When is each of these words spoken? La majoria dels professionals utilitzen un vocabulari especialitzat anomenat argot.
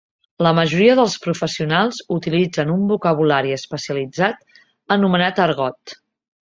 La 0.45 0.51
majoria 0.59 0.95
dels 0.99 1.17
professionals 1.25 2.01
utilitzen 2.17 2.73
un 2.79 2.89
vocabulari 2.95 3.57
especialitzat 3.61 4.61
anomenat 4.99 5.49
argot. 5.51 6.01